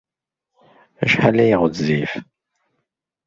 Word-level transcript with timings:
Acḥal 1.03 1.37
ay 1.43 1.53
ɣezzif? 1.61 2.11